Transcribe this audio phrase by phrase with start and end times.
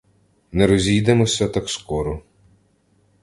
[0.51, 2.21] Не розійдемося так скоро.